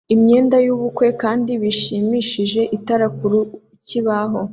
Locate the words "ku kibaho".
3.17-4.39